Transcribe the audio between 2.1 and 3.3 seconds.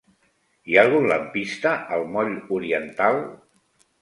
moll Oriental?